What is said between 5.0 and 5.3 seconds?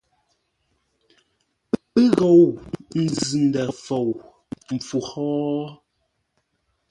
hó?